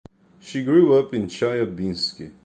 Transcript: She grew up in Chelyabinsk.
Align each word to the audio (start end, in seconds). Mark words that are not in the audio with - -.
She 0.39 0.63
grew 0.63 0.95
up 0.97 1.13
in 1.13 1.27
Chelyabinsk. 1.27 2.31